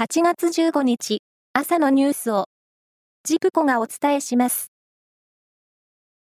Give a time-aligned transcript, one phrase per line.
[0.00, 1.20] 8月15日、
[1.52, 2.46] 朝のニュースを、
[3.22, 4.72] ジプコがお伝えします。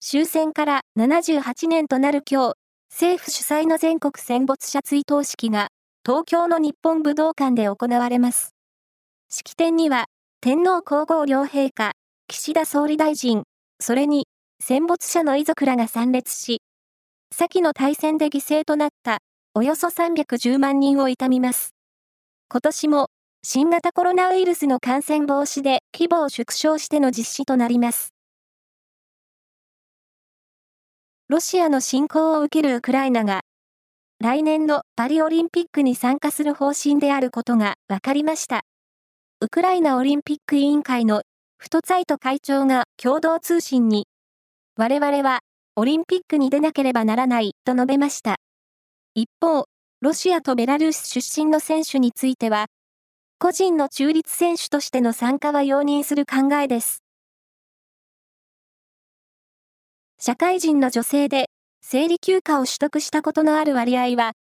[0.01, 2.55] 終戦から78年となる今日、
[2.89, 5.71] 政府主催の全国戦没者追悼式が、
[6.07, 8.55] 東京の日本武道館で行われます。
[9.29, 10.05] 式典には、
[10.41, 11.95] 天皇皇后両陛下、
[12.29, 13.43] 岸田総理大臣、
[13.81, 14.29] それに、
[14.63, 16.63] 戦没者の遺族らが参列し、
[17.35, 19.19] 先の大戦で犠牲となった
[19.53, 21.75] およそ310万人を悼みます。
[22.49, 23.09] 今年も
[23.47, 28.15] 新型コロナウイルスの感染防止で規模を縮小しての実施となります。
[31.29, 33.43] ロシアの侵攻を受けるウクライナが、
[34.19, 38.63] 来年のパリオリンピックに参加する方針であることが分かりました。
[39.43, 41.21] ウクライナオリンピック委員会の
[41.59, 44.07] フトツァイト会長が共同通信に、
[44.79, 45.41] 我々は
[45.77, 48.37] オリンピックに出なければならないと述べました。
[49.15, 49.67] 一方、
[50.01, 52.69] ロシアとベラルーシ出身の選手については、
[53.39, 57.03] 個人の中立選手としての参加は容認する考えです。
[60.19, 61.51] 社会人の女性で
[61.83, 64.33] 生理休暇を取得したことのある割合は、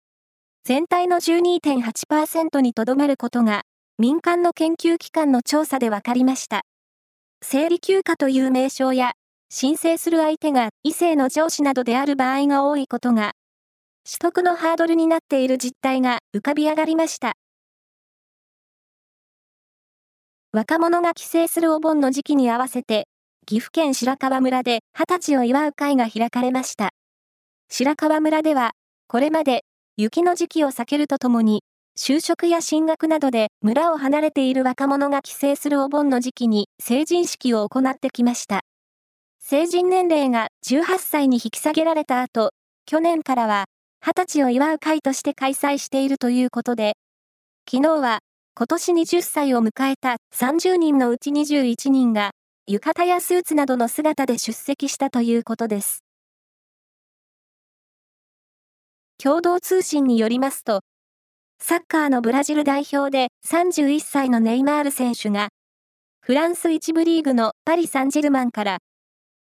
[0.65, 3.63] 全体の12.8%にとどまることが、
[3.99, 6.63] 民間の研究機関の調査で分かりました。
[7.43, 9.13] 生理休暇という名称や、
[9.55, 13.33] 申請する相手が異性の上司などである場合が多いことが
[14.05, 17.35] 取得のハードルになっている実態が浮かび上がりました。
[20.55, 23.09] 若者が帰省するお盆の時期に合わせて、
[23.47, 26.91] 岐阜県白川村で二十歳を祝う会が開かれました。
[27.71, 28.73] 白川村では、
[29.09, 29.65] これまで
[29.97, 31.63] 雪の時期を避けるとともに、
[31.99, 38.61] 就職や進学などで村を離れている若者が帰省するお盆の時期に成人式を行ってきました。
[39.41, 42.51] 成人年齢が18歳に引き下げられた後、
[42.85, 43.65] 去年からは
[44.05, 46.93] 20歳を祝う会として開催しているということで、
[47.67, 48.19] 昨日は
[48.55, 52.33] 今年20歳を迎えた30人のうち21人が
[52.67, 56.05] 浴衣やスーツなどの姿で出席したということです。
[59.17, 60.83] 共同通信によりますと、
[61.63, 65.49] サッカーのブラジル代表で31歳のネイマール選手が、
[66.21, 68.79] フランス1部リーグのパリ・サンジェルマンから、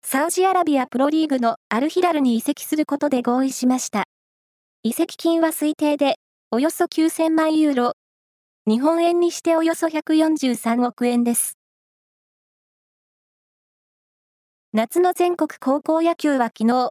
[0.03, 4.05] サウジアラビアプロリーグのアルヒラルに移籍することで合意しました。
[4.81, 6.16] 移籍金は推定で、
[6.49, 7.97] およそ9000万ユーロ。
[8.67, 11.57] 日本円にしておよそ143億円です。
[14.73, 16.89] 夏の全国高校野球は昨日、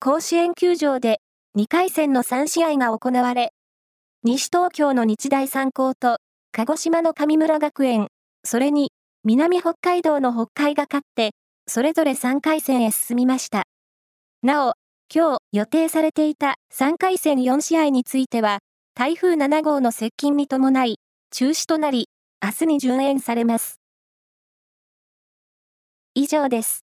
[0.00, 1.20] 甲子園球場で
[1.58, 3.52] 2回戦の3試合が行われ、
[4.22, 6.16] 西東京の日大三高と
[6.52, 8.08] 鹿児島の神村学園、
[8.42, 8.90] それに
[9.24, 11.32] 南北海道の北海が勝って、
[11.66, 13.64] それぞれ3回戦へ進みました。
[14.42, 14.72] なお、
[15.14, 18.60] 今日予定されていた3回戦4試合については、
[18.96, 21.00] 台風7号の接近に伴い、
[21.32, 22.08] 中止となり、
[22.40, 23.80] 明日に順延されます。
[26.14, 26.83] 以上です。